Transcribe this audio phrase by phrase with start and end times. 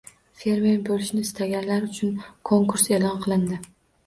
[0.43, 2.17] «Fermer» bo‘lishni istaganlar uchun
[2.53, 3.63] konkurs e’lon qilindi